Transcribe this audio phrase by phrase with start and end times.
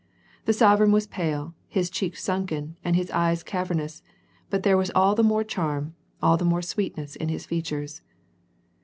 [0.45, 4.01] The sovereign was pale, his cheeks sunken, and his eyes cavernous,
[4.49, 5.93] but there was all the more charm,
[6.23, 8.01] all the more sweetness in his features.